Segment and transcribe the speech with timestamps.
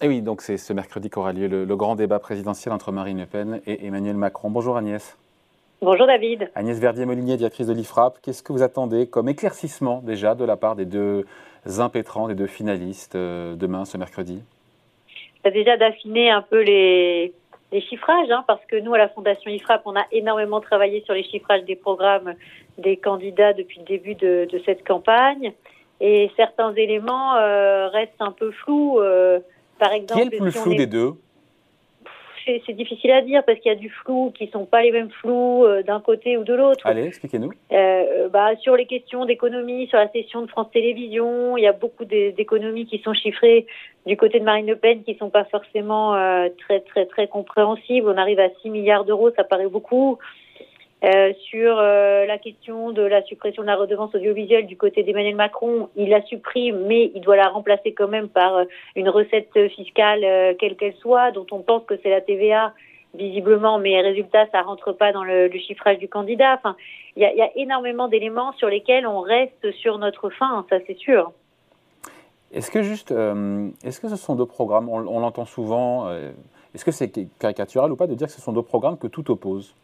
[0.00, 3.26] Et oui, donc c'est ce mercredi qu'aura lieu le, grand débat présidentiel entre Marine Le
[3.26, 4.48] Pen et Emmanuel Macron.
[4.48, 5.18] Bonjour Agnès.
[5.82, 6.50] Bonjour David.
[6.54, 8.20] Agnès Verdier-Molinier, directrice de l'IFRAP.
[8.22, 11.24] Qu'est-ce que vous attendez comme éclaircissement déjà de la part des deux
[11.78, 14.44] impétrants, des deux finalistes euh, demain, ce mercredi?
[15.42, 17.32] Bah, Déjà d'affiner un peu les,
[17.72, 21.24] chiffrages, hein, parce que nous, à la Fondation IFRAP, on a énormément travaillé sur les
[21.24, 22.34] chiffrages des programmes
[22.78, 25.52] des candidats depuis le début de, cette campagne.
[26.00, 29.00] Et certains éléments euh, restent un peu flous.
[29.00, 29.40] Euh,
[29.78, 31.14] par exemple, Qui est le plus flou des deux
[32.66, 35.10] c'est difficile à dire parce qu'il y a du flou qui sont pas les mêmes
[35.10, 36.86] flous euh, d'un côté ou de l'autre.
[36.86, 37.50] Allez, expliquez-nous.
[37.72, 41.72] Euh, bah, sur les questions d'économie, sur la session de France Télévisions, il y a
[41.72, 43.66] beaucoup d'économies qui sont chiffrées
[44.06, 48.08] du côté de Marine Le Pen qui sont pas forcément euh, très très très compréhensibles.
[48.08, 50.18] On arrive à 6 milliards d'euros, ça paraît beaucoup.
[51.04, 55.36] Euh, sur euh, la question de la suppression de la redevance audiovisuelle du côté d'Emmanuel
[55.36, 58.64] Macron, il la supprime, mais il doit la remplacer quand même par euh,
[58.96, 62.72] une recette fiscale quelle qu'elle soit, dont on pense que c'est la TVA
[63.14, 66.54] visiblement, mais résultat, ça rentre pas dans le, chiffrage du candidat.
[66.54, 66.76] Enfin,
[67.14, 71.32] il y a, énormément d'éléments sur lesquels on reste sur notre fin, ça c'est sûr.
[72.52, 76.10] Est-ce que juste, est-ce que ce sont deux programmes, on, l'entend souvent,
[76.74, 79.30] est-ce que c'est caricatural ou pas de dire que ce sont deux programmes que tout
[79.30, 79.74] oppose?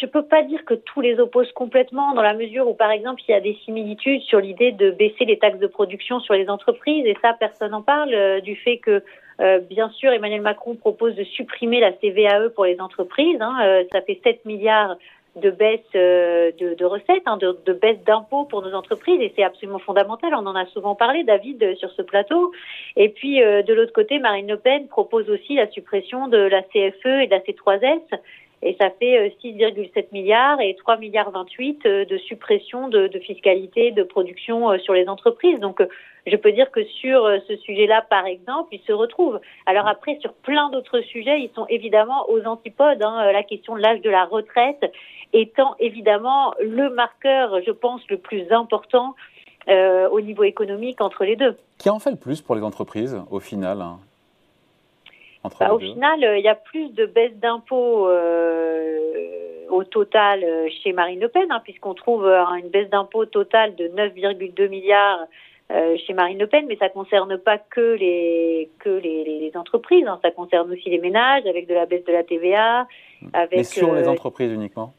[0.00, 2.90] Je ne peux pas dire que tous les opposent complètement, dans la mesure où, par
[2.90, 6.34] exemple, il y a des similitudes sur l'idée de baisser les taxes de production sur
[6.34, 9.02] les entreprises, et ça, personne n'en parle, euh, du fait que,
[9.40, 13.40] euh, bien sûr, Emmanuel Macron propose de supprimer la CVAE pour les entreprises.
[13.40, 14.96] Hein, euh, ça fait 7 milliards
[15.36, 19.42] de baisse de, de, recettes, hein, de, de, baisse d'impôts pour nos entreprises, et c'est
[19.42, 20.32] absolument fondamental.
[20.34, 22.52] On en a souvent parlé, David, sur ce plateau.
[22.96, 27.04] Et puis, de l'autre côté, Marine Le Pen propose aussi la suppression de la CFE
[27.04, 28.00] et de la C3S
[28.62, 33.90] et ça fait 6,7 euh, milliards et 3 milliards 28 euh, de suppression de, fiscalité
[33.90, 35.60] de production euh, sur les entreprises.
[35.60, 35.82] Donc
[36.26, 39.40] je peux dire que sur ce sujet-là, par exemple, ils se retrouvent.
[39.66, 43.02] Alors après, sur plein d'autres sujets, ils sont évidemment aux antipodes.
[43.02, 44.84] Hein, la question de l'âge de la retraite
[45.32, 49.14] étant évidemment le marqueur, je pense, le plus important
[49.68, 51.56] au niveau économique entre les deux.
[51.78, 53.82] Qui en fait le plus pour les entreprises au final
[55.60, 58.98] bah, au final, euh, il y a plus de baisse d'impôts euh,
[59.70, 63.88] au total euh, chez Marine Le Pen, hein, puisqu'on trouve une baisse d'impôts totale de
[63.88, 65.26] 9,2 milliards
[66.06, 70.20] chez Marine Le Pen, mais ça concerne pas que les que les, entreprises, hein.
[70.22, 72.86] ça concerne aussi les ménages avec de la baisse de la TVA.
[73.32, 74.94] Avec, mais sur les entreprises uniquement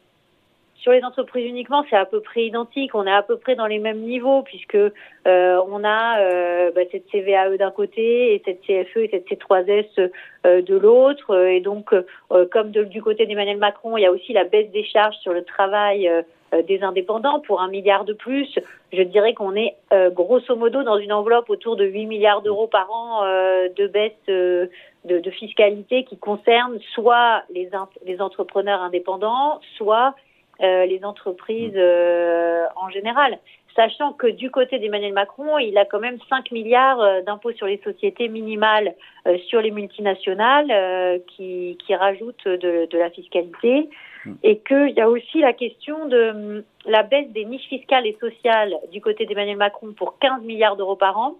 [0.81, 2.93] sur les entreprises uniquement, c'est à peu près identique.
[2.93, 4.91] On est à peu près dans les mêmes niveaux puisque euh,
[5.25, 10.11] on a euh, bah, cette CVAE d'un côté et cette CFE et cette C3S
[10.45, 11.35] euh, de l'autre.
[11.47, 11.93] Et donc,
[12.51, 15.43] comme du côté d'Emmanuel Macron, il y a aussi la baisse des charges sur le
[15.43, 16.09] travail
[16.67, 18.47] des indépendants pour un milliard de plus.
[18.93, 19.75] Je dirais qu'on est
[20.11, 24.69] grosso modo dans une enveloppe autour de 8 milliards d'euros par an de baisse de,
[25.19, 27.69] de, fiscalité qui concerne soit les,
[28.05, 30.26] les entrepreneurs indépendants, soit euh,
[30.59, 33.37] les entreprises euh, en général.
[33.75, 37.67] Sachant que du côté d'Emmanuel Macron, il a quand même 5 milliards euh, d'impôts sur
[37.67, 38.95] les sociétés minimales
[39.47, 43.89] sur les multinationales qui, qui rajoutent de, la fiscalité.
[44.43, 48.73] Et qu'il y a aussi la question de la baisse des niches fiscales et sociales
[48.91, 51.35] du côté d'Emmanuel Macron pour 15 milliards d'euros par an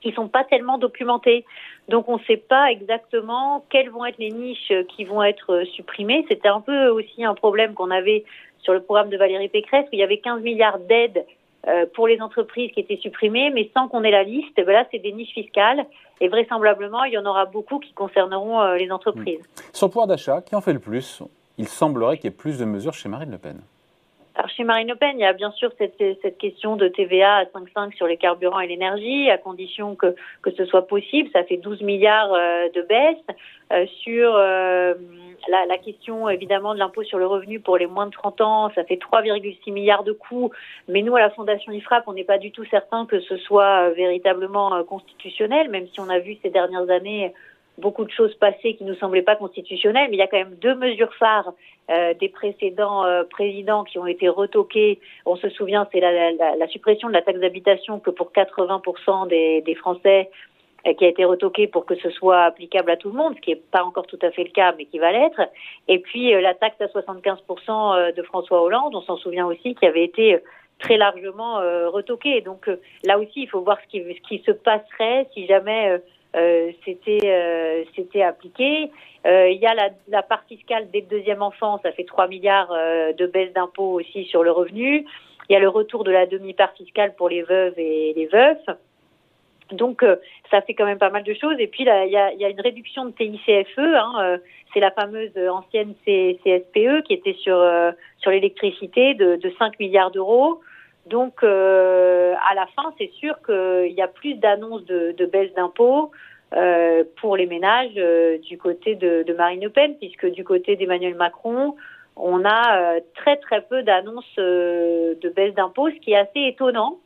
[0.00, 1.44] qui sont pas tellement documentés.
[1.88, 6.24] Donc on ne sait pas exactement quelles vont être les niches qui vont être supprimées.
[6.28, 8.24] C'était un peu aussi un problème qu'on avait
[8.60, 11.24] sur le programme de Valérie Pécresse où il y avait 15 milliards d'aides
[11.66, 14.56] euh, pour les entreprises qui étaient supprimées, mais sans qu'on ait la liste.
[14.56, 15.84] Ben là, c'est des niches fiscales
[16.20, 19.40] et vraisemblablement, il y en aura beaucoup qui concerneront euh, les entreprises.
[19.72, 21.22] Sur le pouvoir d'achat, qui en fait le plus?
[21.58, 23.60] Il semblerait qu'il y ait plus de mesures chez Marine Le Pen.
[24.38, 27.38] Alors chez Marine Le Pen, il y a bien sûr cette, cette question de TVA
[27.38, 31.28] à 5,5 sur les carburants et l'énergie, à condition que, que ce soit possible.
[31.32, 33.36] Ça fait 12 milliards euh, de baisse.
[33.72, 34.94] Euh, sur euh,
[35.48, 38.70] la, la, question évidemment de l'impôt sur le revenu pour les moins de 30 ans,
[38.76, 40.52] ça fait 3,6 milliards de coûts.
[40.86, 43.90] Mais nous, à la Fondation IFRAP, on n'est pas du tout certain que ce soit
[43.90, 47.34] véritablement constitutionnel, même si on a vu ces dernières années
[47.78, 50.56] beaucoup de choses passées qui nous semblaient pas constitutionnelles, mais il y a quand même
[50.56, 51.52] deux mesures phares
[51.90, 55.00] euh, des précédents euh, présidents qui ont été retoquées.
[55.24, 59.28] On se souvient, c'est la, la, la, suppression de la taxe d'habitation que pour 80%
[59.28, 60.30] des, des Français
[60.86, 63.40] euh, qui a été retoquée pour que ce soit applicable à tout le monde, ce
[63.40, 65.40] qui n'est pas encore tout à fait le cas, mais qui va l'être.
[65.86, 70.04] Et puis la taxe à 75% de François Hollande, on s'en souvient aussi, qui avait
[70.04, 70.38] été
[70.78, 71.56] très largement
[71.90, 72.42] retoquée.
[72.42, 72.68] Donc
[73.04, 76.00] là aussi, il faut voir ce qui, ce qui se passerait si jamais
[76.36, 78.90] euh, c'était euh, c'était appliqué.
[79.26, 82.28] Euh, il y a la, la, part fiscale dès le deuxième enfant, ça fait 3
[82.28, 85.06] milliards de baisse d'impôts aussi sur le revenu.
[85.48, 88.76] Il y a le retour de la demi-part fiscale pour les veuves et les veufs.
[89.72, 90.02] Donc,
[90.50, 91.56] ça fait quand même pas mal de choses.
[91.58, 93.78] Et puis, il y a, y a, une réduction de TICFE.
[93.78, 94.38] Hein,
[94.72, 97.58] c'est la fameuse ancienne CSPE qui était sur,
[98.18, 100.60] sur l'électricité de, de, 5 milliards d'euros.
[101.08, 106.10] Donc, à la fin, c'est sûr qu'il y a plus d'annonces de, de, baisse d'impôts
[107.16, 107.94] pour les ménages
[108.42, 111.76] du côté de, de, Marine Le Pen, puisque du côté d'Emmanuel Macron,
[112.16, 116.98] on a très très peu d'annonces de baisse d'impôts, ce qui est assez étonnant.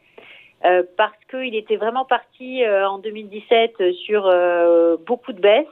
[0.64, 5.66] Euh, parce qu'il était vraiment parti euh, en 2017 sur euh, beaucoup de baisses.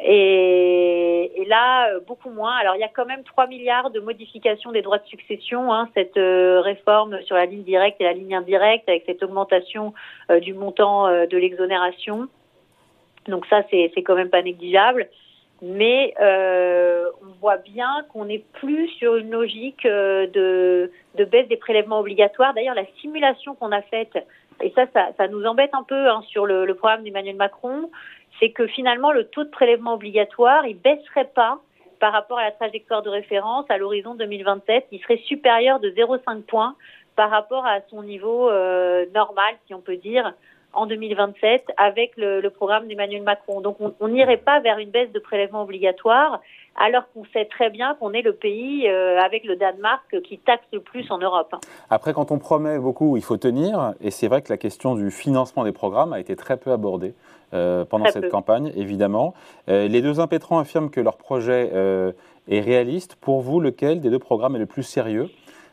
[0.00, 2.54] Et, et, là, beaucoup moins.
[2.56, 5.88] Alors, il y a quand même 3 milliards de modifications des droits de succession, hein,
[5.94, 9.94] cette réforme sur la ligne directe et la ligne indirecte, avec cette augmentation
[10.40, 12.28] du montant de l'exonération.
[13.26, 15.08] Donc ça, c'est quand même pas négligeable
[15.62, 21.48] mais euh, on voit bien qu'on n'est plus sur une logique euh, de, de, baisse
[21.48, 22.54] des prélèvements obligatoires.
[22.54, 24.16] D'ailleurs, la simulation qu'on a faite,
[24.62, 27.90] et ça, ça, ça, nous embête un peu hein, sur le, le programme d'Emmanuel Macron,
[28.40, 31.58] c'est que finalement, le taux de prélèvement obligatoire, il baisserait pas
[31.98, 34.86] par rapport à la trajectoire de référence à l'horizon 2027.
[34.92, 36.76] Il serait supérieur de 0,5 points
[37.16, 40.34] par rapport à son niveau euh, normal, si on peut dire,
[40.72, 43.60] en 2027 avec le, programme d'Emmanuel Macron.
[43.60, 46.40] Donc on n'irait pas vers une baisse de prélèvements obligatoires
[46.80, 50.64] alors qu'on sait très bien qu'on est le pays euh, avec le Danemark qui taxe
[50.72, 51.56] le plus en Europe.
[51.90, 53.94] Après, quand on promet beaucoup, il faut tenir.
[54.00, 57.14] Et c'est vrai que la question du financement des programmes a été très peu abordée
[57.54, 59.32] euh, pendant cette campagne, évidemment.
[59.68, 62.12] Euh, les deux impétrants affirment que leur projet euh,
[62.48, 63.16] est réaliste.
[63.16, 65.30] Pour vous, lequel des deux programmes est le plus sérieux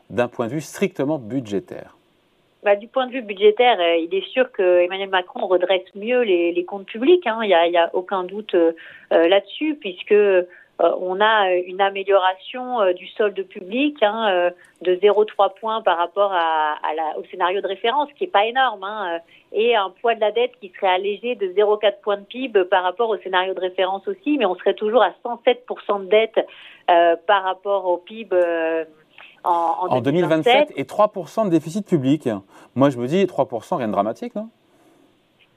[0.10, 1.98] d'un point de vue strictement budgétaire?
[2.63, 6.51] Bah, du point de vue budgétaire, il est sûr que Emmanuel Macron redresse mieux les,
[6.51, 7.27] les comptes publics.
[7.27, 7.39] Hein.
[7.44, 8.56] Il n'y a, aucun doute
[9.12, 10.16] là-dessus, puisque
[10.80, 14.51] on a une amélioration du solde public hein,
[14.81, 18.45] de 0,3 points par rapport à, à la, au scénario de référence, qui est pas
[18.45, 19.19] énorme, hein,
[19.54, 22.83] et un poids de la dette qui serait allégé de 0,4 points de PIB par
[22.83, 26.45] rapport au scénario de référence aussi, mais on serait toujours à 107% de dette
[27.25, 28.36] par rapport au PIB
[29.45, 30.74] en, 2027.
[30.75, 32.30] Et 3% de déficit public.
[32.75, 34.50] Moi, je me dis 3%, rien de dramatique, non?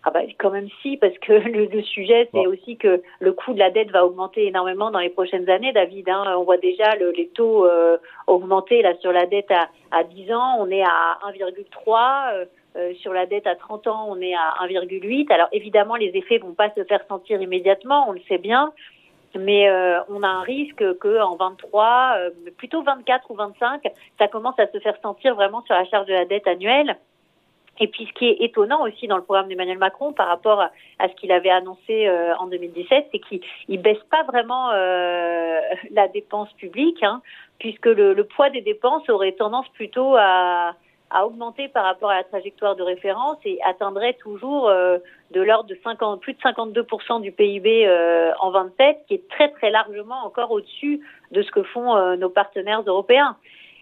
[0.04, 1.32] Ah bah, quand même si, parce que
[1.72, 5.10] le, sujet, c'est aussi que le coût de la dette va augmenter énormément dans les
[5.10, 6.08] prochaines années, David.
[6.08, 6.24] Hein.
[6.38, 10.32] On voit déjà le, les taux euh, augmenter là sur la dette à, à 10
[10.32, 12.34] ans, on est à 1,3.
[12.34, 12.44] Euh,
[12.76, 15.32] euh, sur la dette à 30 ans, on est à 1,8.
[15.32, 18.72] Alors évidemment, les effets vont pas se faire sentir immédiatement, on le sait bien,
[19.36, 23.82] mais euh, on a un risque que en 23, euh, plutôt 24 ou 25,
[24.18, 26.96] ça commence à se faire sentir vraiment sur la charge de la dette annuelle.
[27.80, 31.08] Et puis ce qui est étonnant aussi dans le programme d'Emmanuel Macron par rapport à,
[31.08, 34.70] ce qu'il avait annoncé euh, en 2017, c'est qu'il ne baisse pas vraiment
[35.90, 37.22] la dépense publique, hein,
[37.58, 40.74] puisque le, poids des dépenses aurait tendance plutôt à,
[41.10, 44.98] a augmenté par rapport à la trajectoire de référence et atteindrait toujours euh,
[45.30, 49.50] de l'ordre de 50, plus de 52% du PIB euh, en 27, qui est très
[49.50, 51.00] très largement encore au-dessus
[51.32, 53.36] de ce que font euh, nos partenaires européens.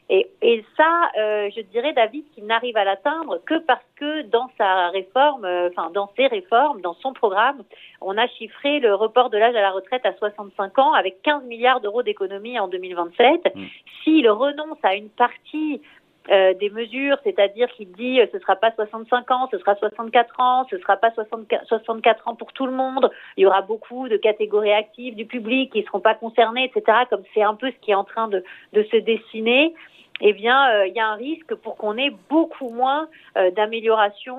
[0.08, 4.88] Et, et ça, je dirais, David, qu'il n'arrive à l'atteindre que parce que dans sa
[4.90, 7.62] réforme, enfin dans ses réformes, dans son programme,
[8.00, 11.44] on a chiffré le report de l'âge à la retraite à 65 ans avec 15
[11.44, 13.54] milliards d'euros d'économie en 2027.
[13.54, 13.64] Mmh.
[14.04, 15.80] S'il renonce à une partie
[16.28, 20.40] euh, des mesures, c'est-à-dire qu'il dit euh, ce sera pas 65 ans, ce sera 64
[20.40, 23.10] ans, ce sera pas 64, ans pour tout le monde.
[23.36, 26.98] Il y aura beaucoup de catégories actives du public qui ne seront pas concernées, etc.
[27.10, 28.42] Comme c'est un peu ce qui est en train de,
[28.74, 29.74] se dessiner.
[30.20, 33.08] Eh bien, euh, il y a un risque pour qu'on ait beaucoup moins
[33.54, 34.36] d'amélioration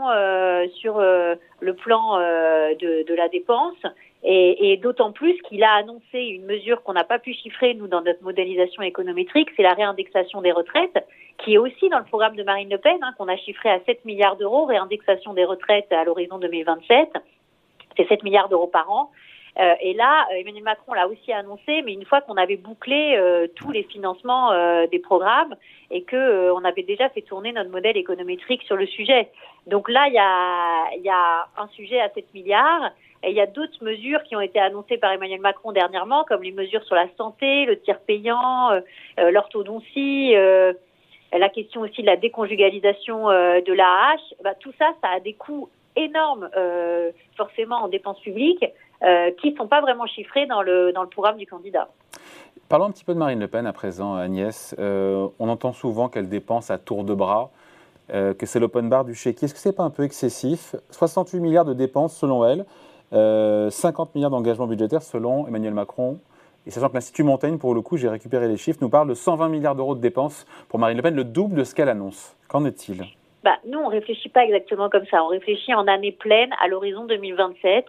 [0.76, 3.78] sur le plan de, la dépense
[4.24, 7.88] et, et d'autant plus qu'il a annoncé une mesure qu'on n'a pas pu chiffrer, nous,
[7.88, 11.06] dans notre modélisation économétrique, c'est la réindexation des retraites,
[11.38, 13.80] qui est aussi dans le programme de Marine Le Pen, hein, qu'on a chiffré à
[13.86, 17.10] 7 milliards d'euros, réindexation des retraites à l'horizon 2027.
[17.96, 19.12] C'est 7 milliards d'euros par an.
[19.60, 23.48] Euh, et là, Emmanuel Macron l'a aussi annoncé, mais une fois qu'on avait bouclé euh,
[23.56, 25.56] tous les financements euh, des programmes
[25.90, 29.30] et que on avait déjà fait tourner notre modèle économétrique sur le sujet.
[29.66, 32.92] Donc là, il y a, y a un sujet à 7 milliards.
[33.24, 36.44] Et il y a d'autres mesures qui ont été annoncées par Emmanuel Macron dernièrement, comme
[36.44, 38.70] les mesures sur la santé, le tiers payant,
[39.18, 44.22] l'orthodontie, la question aussi de la déconjugalisation de l'AH.
[44.44, 46.50] Bah, tout ça, ça a des coûts énormes,
[47.36, 48.64] forcément, en dépenses publiques.
[49.04, 51.88] Euh, qui ne sont pas vraiment chiffrés dans le, dans le programme du candidat.
[52.68, 54.76] Parlons un petit peu de Marine Le Pen à présent, Agnès.
[54.80, 57.52] Euh, on entend souvent qu'elle dépense à tour de bras,
[58.12, 59.46] euh, que c'est l'open bar du chéquier.
[59.46, 60.76] Est-ce que ce n'est pas un peu excessif?
[60.90, 62.66] 68 milliards de dépenses selon elle,
[63.12, 66.20] 50 milliards d'engagements budgétaires selon Emmanuel Macron.
[66.66, 69.14] Et sachant que l'Institut Montaigne, pour le coup, j'ai récupéré les chiffres, nous parle de
[69.14, 72.36] 120 milliards d'euros de dépenses pour Marine Le Pen, le double de ce qu'elle annonce.
[72.50, 73.06] Qu'en est-il?
[73.44, 75.24] Bah, nous, on réfléchit pas exactement comme ça.
[75.24, 77.86] On réfléchit en année pleine à l'horizon 2027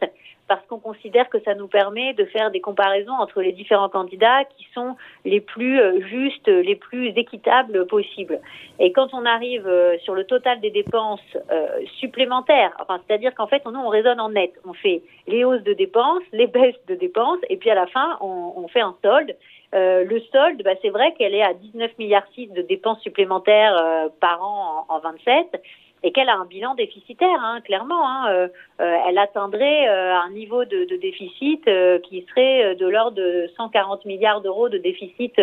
[0.48, 4.44] parce qu'on considère que ça nous permet de faire des comparaisons entre les différents candidats
[4.56, 8.40] qui sont les plus euh, justes, les plus équitables possibles.
[8.80, 11.20] Et quand on arrive euh, sur le total des dépenses
[11.52, 11.68] euh,
[12.00, 14.52] supplémentaires, enfin, c'est-à-dire qu'en fait, nous, on raisonne en net.
[14.66, 18.16] On fait les hausses de dépenses, les baisses de dépenses, et puis à la fin,
[18.20, 19.36] on, fait un solde.
[19.72, 24.42] Le solde, bah, c'est vrai qu'elle est à 19 milliards 6 de dépenses supplémentaires par
[24.42, 25.60] an en 27
[26.02, 28.08] et qu'elle a un bilan déficitaire, hein, clairement.
[28.08, 28.48] Hein, euh,
[28.80, 33.48] euh elle atteindrait euh, un niveau de, de déficit euh, qui serait de l'ordre de
[33.56, 35.40] 140 milliards d'euros de déficit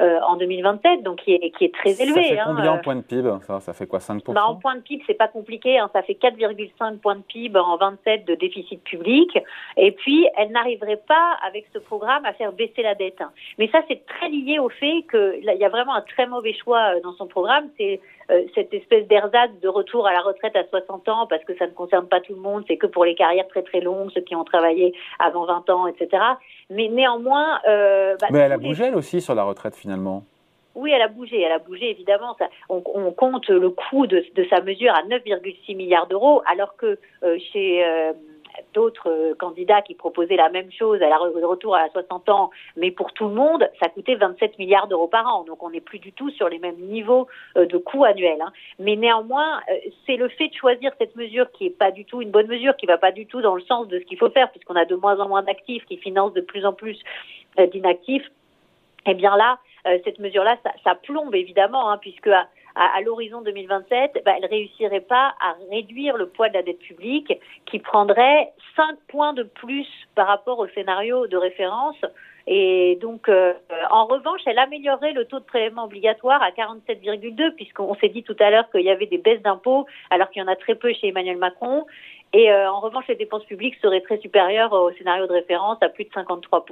[0.00, 2.22] en 2027, donc qui est, qui est très élevé.
[2.22, 4.56] Ça fait hein, combien en points de PIB ça, ça fait quoi 5% bah, En
[4.56, 5.78] points de PIB, c'est pas compliqué.
[5.78, 9.36] Hein, ça fait 4,5 points de PIB en 27 de déficit public.
[9.76, 13.20] Et puis, elle n'arriverait pas avec ce programme à faire baisser la dette.
[13.20, 13.30] Hein.
[13.58, 17.00] Mais ça, c'est très lié au fait qu'il y a vraiment un très mauvais choix
[17.00, 17.68] dans son programme.
[17.76, 21.56] C'est euh, cette espèce d'ersatz de retour à la retraite à 60 ans parce que
[21.56, 24.10] ça ne concerne pas tout le monde, c'est que pour les carrières très très longues,
[24.14, 26.22] ceux qui ont travaillé avant 20 ans, etc.
[26.70, 27.60] Mais néanmoins...
[27.68, 30.24] Euh, bah, Mais elle a bougé, elle aussi, sur la retraite finalement
[30.74, 32.36] oui, elle a bougé, elle a bougé évidemment.
[32.38, 36.76] Ça, on, on, compte le coût de, de sa mesure à 9,6 milliards d'euros, alors
[36.76, 37.84] que euh, chez
[38.74, 42.90] d'autres euh, candidats qui proposaient la même chose à la retour à 60 ans, mais
[42.90, 45.44] pour tout le monde, ça coûtait 27 milliards d'euros par an.
[45.44, 48.40] Donc on n'est plus du tout sur les mêmes niveaux euh, de coûts annuels.
[48.40, 48.52] Hein.
[48.78, 49.74] Mais néanmoins, euh,
[50.06, 52.76] c'est le fait de choisir cette mesure qui est pas du tout une bonne mesure,
[52.76, 54.84] qui va pas du tout dans le sens de ce qu'il faut faire, puisqu'on a
[54.84, 56.98] de moins en moins d'actifs qui financent de plus en plus
[57.72, 58.30] d'inactifs.
[59.06, 59.58] Eh bien là,
[60.04, 62.28] cette mesure-là, ça, plombe évidemment, hein, puisque
[62.78, 67.32] à, l'horizon 2027, bah, elle réussirait pas à réduire le poids de la dette publique,
[67.66, 71.96] qui prendrait 5 points de plus par rapport au scénario de référence.
[72.46, 73.52] Et donc, euh,
[73.90, 78.36] en revanche, elle améliorerait le taux de prélèvement obligatoire à 47,2, puisqu'on s'est dit tout
[78.38, 80.92] à l'heure qu'il y avait des baisses d'impôts, alors qu'il y en a très peu
[80.92, 81.84] chez Emmanuel Macron.
[82.32, 85.88] Et euh, en revanche, les dépenses publiques seraient très supérieures au scénario de référence à
[85.88, 86.64] plus de 53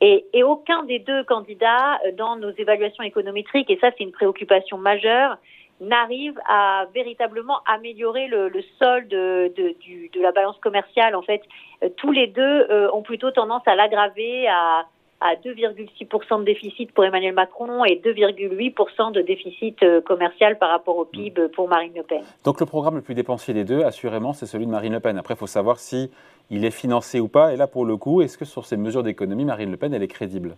[0.00, 4.78] et, aucun des deux candidats, euh, dans nos évaluations économétriques, et ça c'est une préoccupation
[4.78, 5.38] majeure,
[5.80, 9.74] n'arrive à véritablement améliorer le, solde de, de,
[10.12, 11.16] de, la balance commerciale.
[11.16, 11.42] En fait,
[11.82, 14.86] euh, tous les deux euh, ont plutôt tendance à l'aggraver, à,
[15.24, 20.98] à 2,6% de déficit pour Emmanuel Macron et 2,8% de déficit euh, commercial par rapport
[20.98, 22.22] au PIB pour Marine Le Pen.
[22.44, 25.16] Donc le programme le plus dépensier des deux, assurément, c'est celui de Marine Le Pen.
[25.16, 26.10] Après, il faut savoir si
[26.50, 27.54] il est financé ou pas.
[27.54, 30.02] Et là, pour le coup, est-ce que sur ces mesures d'économie, Marine Le Pen, elle
[30.02, 30.56] est crédible?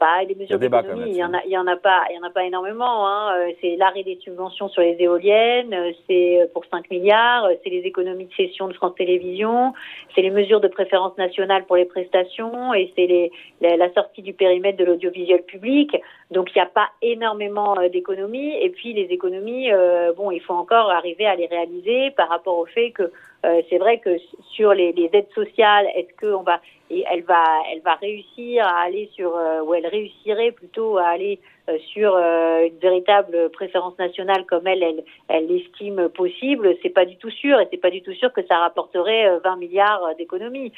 [0.00, 2.18] Pas les mesures d'économie, il y en a, il y en a pas, il y
[2.18, 3.06] en a pas énormément.
[3.06, 3.34] Hein.
[3.36, 7.70] Euh, c'est l'arrêt des subventions sur les éoliennes, euh, c'est euh, pour 5 milliards, c'est
[7.70, 9.74] les économies de cession de France Télévisions,
[10.14, 13.30] c'est les mesures de préférence nationale pour les prestations et c'est les,
[13.60, 15.94] la, sortie du périmètre de l'audiovisuel public.
[16.30, 18.54] Donc il n'y a pas énormément d'économies.
[18.62, 19.70] Et puis les économies,
[20.16, 23.10] bon, il faut encore arriver à les réaliser par rapport au fait que
[23.44, 24.18] euh, c'est vrai que
[24.54, 29.36] sur les, les aides sociales, est-ce qu'on va, et elle va, réussir à aller sur,
[29.36, 34.82] euh, ou elle réussirait plutôt à aller euh, sur une véritable préférence nationale comme elle,
[34.82, 36.76] elle, elle l'estime possible.
[36.82, 39.56] C'est pas du tout sûr, et c'est pas du tout sûr que ça rapporterait 20
[39.56, 40.72] milliards d'économies.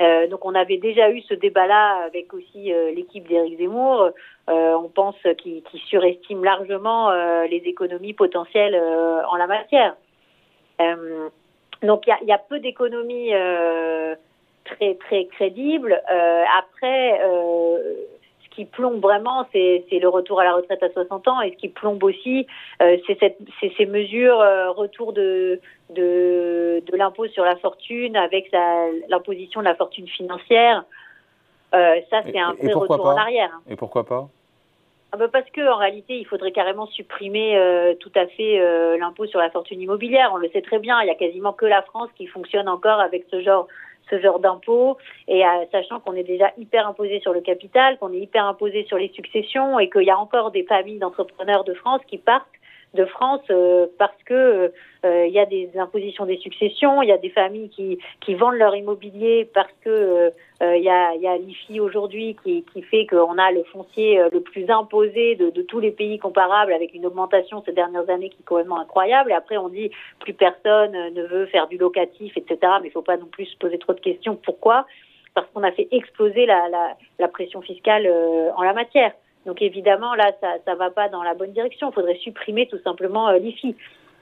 [0.00, 4.10] Euh, donc on avait déjà eu ce débat-là avec aussi l'équipe d'Éric Zemmour.
[4.50, 7.12] Euh, on pense qu'il qu surestime largement
[7.44, 9.94] les économies potentielles en la matière.
[11.82, 14.14] Donc il y a, peu d'économies euh,
[14.64, 16.00] très très crédibles.
[16.10, 17.78] Euh, après, euh,
[18.44, 21.56] ce qui plombe vraiment, c'est le retour à la retraite à 60 ans, et ce
[21.56, 22.46] qui plombe aussi,
[22.82, 24.38] euh, c'est ces mesures
[24.76, 28.50] retour de de, de l'impôt sur la fortune avec
[29.08, 30.84] l'imposition de la fortune financière.
[31.72, 33.60] Ça, c'est un vrai retour en arrière.
[33.68, 34.28] Et pourquoi pas
[35.14, 38.96] ah bah parce que en réalité, il faudrait carrément supprimer euh, tout à fait euh,
[38.96, 40.30] l'impôt sur la fortune immobilière.
[40.32, 42.98] On le sait très bien, il y a quasiment que la France qui fonctionne encore
[42.98, 43.68] avec ce genre
[44.10, 48.12] ce genre d'impôt et euh, sachant qu'on est déjà hyper imposé sur le capital, qu'on
[48.12, 51.74] est hyper imposé sur les successions et qu'il y a encore des familles d'entrepreneurs de
[51.74, 52.46] France qui partent
[52.94, 54.72] de France euh, parce que
[55.04, 58.34] euh, il y a des impositions des successions, il y a des familles qui, qui
[58.34, 60.30] vendent leur immobilier parce que euh,
[60.76, 64.40] il y a, y a l'IFI aujourd'hui qui, qui fait qu'on a le foncier le
[64.40, 68.42] plus imposé de, de tous les pays comparables avec une augmentation ces dernières années qui
[68.42, 69.30] est complètement incroyable.
[69.30, 72.58] Et après on dit plus personne ne veut faire du locatif, etc.
[72.80, 74.36] Mais il faut pas non plus se poser trop de questions.
[74.36, 74.86] Pourquoi?
[75.34, 78.06] Parce qu'on a fait exploser la, la, la pression fiscale
[78.54, 79.12] en la matière.
[79.46, 81.90] Donc évidemment, là, ça ne va pas dans la bonne direction.
[81.90, 83.74] Il faudrait supprimer tout simplement euh, l'IFI.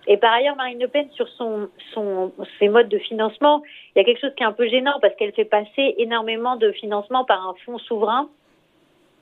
[0.07, 3.63] Et par ailleurs, Marine Le Pen, sur son, son, ses modes de financement,
[3.95, 6.57] il y a quelque chose qui est un peu gênant parce qu'elle fait passer énormément
[6.57, 8.29] de financement par un fonds souverain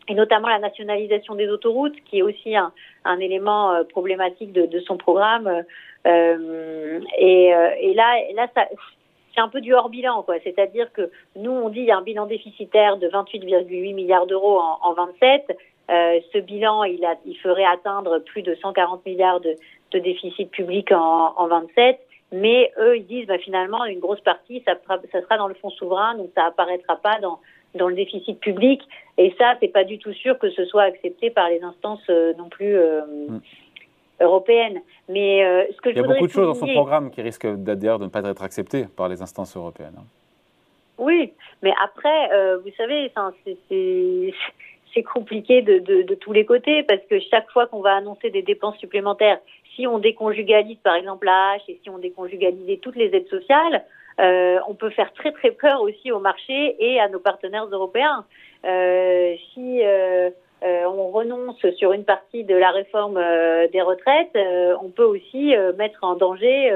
[0.09, 2.73] et notamment la nationalisation des autoroutes, qui est aussi un,
[3.05, 5.65] un élément euh, problématique de, de, son programme.
[6.07, 8.67] Euh, et, euh, et, là, là ça,
[9.35, 10.37] c'est un peu du hors bilan, quoi.
[10.43, 14.59] C'est-à-dire que nous, on dit il y a un bilan déficitaire de 28,8 milliards d'euros
[14.59, 15.57] en, en 27.
[15.91, 19.55] Euh, ce bilan, il, a, il ferait atteindre plus de 140 milliards de,
[19.93, 21.99] de déficit public en, en 27.
[22.33, 24.75] Mais eux, ils disent bah, finalement, une grosse partie, ça,
[25.13, 27.39] ça sera dans le fonds souverain, donc ça apparaîtra pas dans,
[27.75, 28.83] dans le déficit public.
[29.17, 32.35] Et ça, c'est pas du tout sûr que ce soit accepté par les instances euh,
[32.35, 33.41] non plus euh, mm.
[34.21, 34.81] européennes.
[35.09, 37.55] Mais euh, ce que il y a beaucoup de choses dans son programme qui risquent
[37.55, 39.97] d'ailleurs de ne pas être acceptées par les instances européennes.
[39.99, 40.05] Hein.
[40.99, 43.13] Oui, mais après, vous savez,
[43.69, 44.35] c'est
[45.03, 48.43] compliqué de, de, de, tous les côtés parce que chaque fois qu'on va annoncer des
[48.43, 49.39] dépenses supplémentaires,
[49.77, 53.85] si on déconjugalise par exemple la hache et si on déconjugalisait toutes les aides sociales,
[54.21, 58.25] euh, on peut faire très très peur aussi au marché et à nos partenaires européens.
[58.65, 60.31] Euh, si euh,
[60.65, 65.05] euh on renonce sur une partie de la réforme euh, des retraites, euh, on peut
[65.05, 66.73] aussi mettre en danger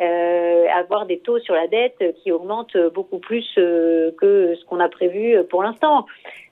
[0.00, 5.36] avoir des taux sur la dette qui augmentent beaucoup plus que ce qu'on a prévu
[5.50, 6.06] pour l'instant.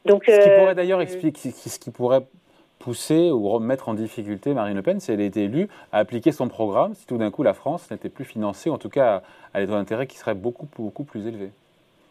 [0.04, 2.22] Donc, ce qui pourrait d'ailleurs expliquer, ce qui pourrait
[2.78, 6.48] pousser ou remettre en difficulté Marine Le Pen si elle était élue à appliquer son
[6.48, 9.22] programme, si tout d'un coup la France n'était plus financée, en tout cas
[9.54, 11.50] à, des taux d'intérêt qui seraient beaucoup, beaucoup plus élevés.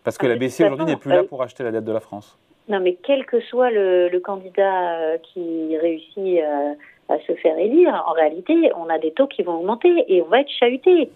[0.03, 2.01] Parce que ah, la BCE aujourd'hui n'est plus là pour acheter la dette de la
[2.01, 2.37] France.
[2.67, 6.73] Non, mais quel que soit le, le candidat euh, qui réussit euh,
[7.09, 10.25] à se faire élire, en réalité, on a des taux qui vont augmenter et on
[10.25, 11.09] va être chahuté.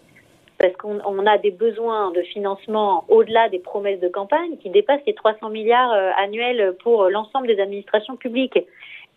[0.60, 5.06] Parce qu'on on a des besoins de financement au-delà des promesses de campagne qui dépassent
[5.08, 8.60] les 300 milliards euh, annuels pour l'ensemble des administrations publiques.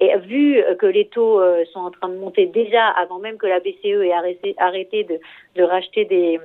[0.01, 3.47] Et vu que les taux euh, sont en train de monter déjà avant même que
[3.47, 4.13] la BCE ait
[4.59, 6.41] arrêté, de, racheter des,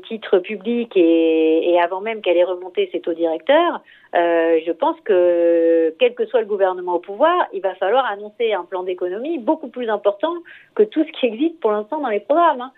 [0.00, 3.80] titres publics et, avant même qu'elle ait remonté ses taux directeurs,
[4.14, 8.52] euh, je pense que quel que soit le gouvernement au pouvoir, il va falloir annoncer
[8.52, 10.34] un plan d'économie beaucoup plus important
[10.74, 12.60] que tout ce qui existe pour l'instant dans les programmes.
[12.60, 12.72] Hein.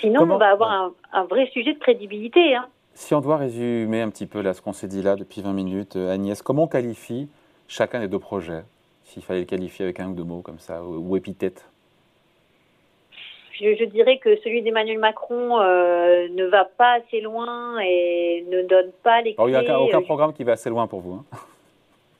[0.00, 2.54] Sinon, on va avoir un, un, vrai sujet de crédibilité.
[2.54, 2.66] Hein.
[2.94, 5.52] Si on doit résumer un petit peu là, ce qu'on s'est dit là depuis 20
[5.52, 7.28] minutes, euh, Agnès, comment on qualifie
[7.68, 8.62] chacun des deux projets
[9.04, 11.68] s'il fallait le qualifier avec un ou deux mots comme ça, ou, épithète?
[13.52, 18.62] Je, je, dirais que celui d'Emmanuel Macron euh, ne va pas assez loin et ne
[18.62, 19.44] donne pas les clés.
[19.46, 21.14] il n'y a aucun, programme qui va assez loin pour vous.
[21.14, 21.24] Hein.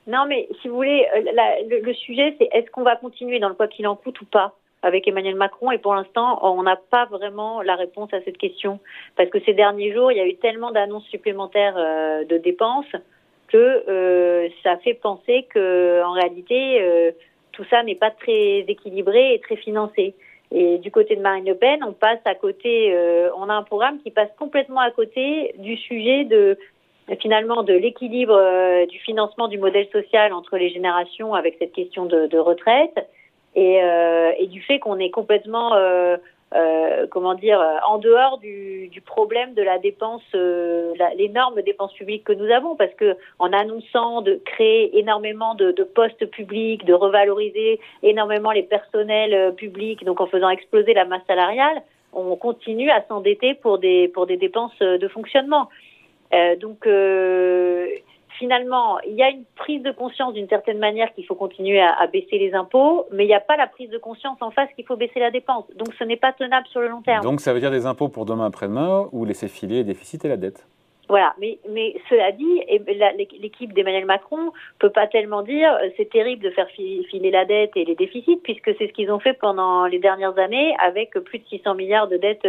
[0.07, 3.39] Non, mais si vous voulez, euh, la, le, le, sujet, c'est est-ce qu'on va continuer
[3.39, 4.55] dans le quoi qu'il en coûte ou pas?
[4.87, 5.71] Avec Emmanuel Macron.
[5.71, 8.79] Et pour l'instant, on n'a pas vraiment la réponse à cette question.
[9.15, 12.95] Parce que ces derniers jours, il y a eu tellement d'annonces supplémentaires euh, de dépenses
[13.49, 17.11] que euh, ça fait penser que en réalité euh,
[17.53, 20.15] tout ça n'est pas très équilibré et très financé.
[20.51, 22.95] Et du côté de Marine Le Pen, on passe à côté,
[23.35, 26.57] on a un programme qui passe complètement à côté du sujet de
[27.19, 32.37] finalement de l'équilibre du financement du modèle social entre les générations avec cette question de
[32.37, 32.97] retraite
[33.57, 35.73] et, euh, et, du fait qu'on est complètement
[36.55, 42.23] euh, comment dire, euh, en dehors du, problème de la dépense, euh, l'énorme dépense publique
[42.23, 47.79] que nous avons, parce que en annonçant de créer énormément de, postes publics, de revaloriser
[48.03, 51.81] énormément les personnels euh, publics, donc en faisant exploser la masse salariale,
[52.13, 55.69] on continue à s'endetter pour des pour des dépenses de fonctionnement.
[56.33, 56.87] Euh, donc
[58.37, 61.93] finalement, il y a une prise de conscience d'une certaine manière qu'il faut continuer à,
[61.93, 64.69] à, baisser les impôts, mais il n'y a pas la prise de conscience en face
[64.75, 65.65] qu'il faut baisser la dépense.
[65.75, 67.23] Donc ce n'est pas tenable sur le long terme.
[67.23, 70.27] Donc ça veut dire des impôts pour demain après-demain ou laisser filer les déficits et
[70.29, 70.65] la dette?
[71.09, 72.61] Voilà, mais, mais cela dit,
[73.39, 77.71] l'équipe d'Emmanuel Macron peut pas tellement dire euh, c'est terrible de faire filer la dette
[77.75, 81.39] et les déficits, puisque c'est ce qu'ils ont fait pendant les dernières années avec plus
[81.39, 82.45] de 600 milliards de dettes,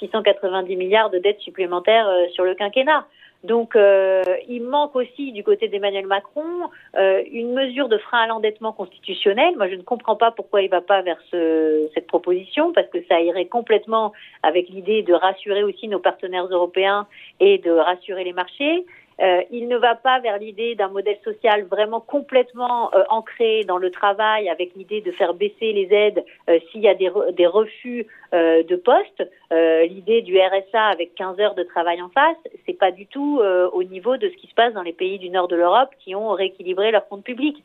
[0.00, 3.06] 690 euh, milliards de dettes supplémentaires euh, sur le quinquennat.
[3.44, 8.26] Donc, euh, il manque aussi du côté d'Emmanuel Macron euh, une mesure de frein à
[8.26, 9.54] l'endettement constitutionnel.
[9.58, 12.88] Moi, je ne comprends pas pourquoi il ne va pas vers ce, cette proposition, parce
[12.88, 17.06] que ça irait complètement avec l'idée de rassurer aussi nos partenaires européens
[17.38, 18.86] et de rassurer les marchés.
[19.20, 23.78] Euh, il ne va pas vers l'idée d'un modèle social vraiment complètement euh, ancré dans
[23.78, 27.46] le travail, avec l'idée de faire baisser les aides euh, s'il y a des, des
[27.46, 29.22] refus euh, de poste.
[29.52, 33.40] L'idée du RSA avec 15 heures de travail en face, c'est pas du tout
[33.72, 36.16] au niveau de ce qui se passe dans les pays du nord de l'Europe qui
[36.16, 37.62] ont rééquilibré leur compte public.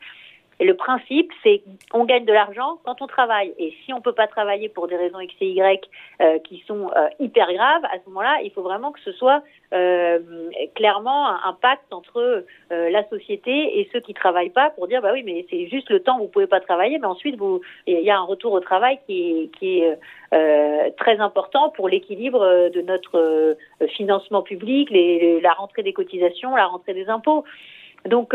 [0.60, 1.62] Et le principe, c'est
[1.94, 3.54] on gagne de l'argent quand on travaille.
[3.58, 5.88] Et si on peut pas travailler pour des raisons X et Y
[6.20, 9.42] euh, qui sont euh, hyper graves, à ce moment-là, il faut vraiment que ce soit
[9.72, 10.18] euh,
[10.74, 15.10] clairement un, pacte entre euh, la société et ceux qui travaillent pas pour dire bah
[15.14, 18.10] oui, mais c'est juste le temps vous pouvez pas travailler, mais ensuite vous il y
[18.10, 19.98] a un retour au travail qui est, qui est
[20.34, 23.56] euh, très important pour l'équilibre de notre
[23.96, 27.44] financement public, les, la rentrée des cotisations, la rentrée des impôts.
[28.06, 28.34] Donc,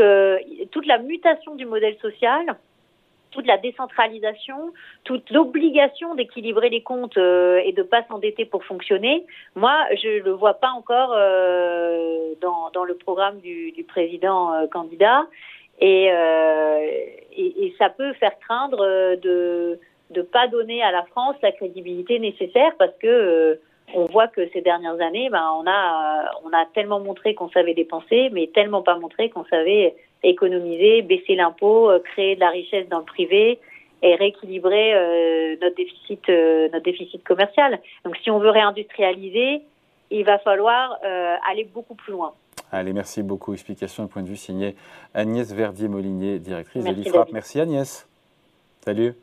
[0.71, 2.56] toute la mutation du modèle social,
[3.36, 4.73] toute la décentralisation,
[5.04, 9.25] toute l'obligation d'équilibrer les comptes euh, et de pas s'endetter pour fonctionner,
[9.56, 14.67] moi, je le vois pas encore euh, dans, dans, le programme du, du président euh,
[14.67, 15.28] candidat.
[15.82, 18.78] Et, et, et, ça peut faire craindre
[19.17, 19.78] de
[20.15, 23.60] ne pas donner à la France la crédibilité nécessaire parce que
[23.96, 27.74] on voit que ces dernières années, ben, on a on a tellement montré qu'on savait
[27.74, 32.88] dépenser, mais tellement pas montré qu'on savait économiser, baisser l'impôt, euh, créer de la richesse
[32.90, 33.60] dans le privé
[34.02, 37.80] et rééquilibrer euh, notre déficit euh, notre déficit commercial.
[38.04, 39.62] Donc si on veut réindustrialiser,
[40.12, 41.00] il va falloir
[41.50, 42.34] aller beaucoup plus loin.
[42.72, 43.54] Allez, merci beaucoup.
[43.54, 44.76] Explication et point de vue signé
[45.16, 47.32] Agnès Verdier-Molinier, directrice de l'IFRAP.
[47.32, 48.08] Merci Agnès.
[48.82, 49.16] Salut.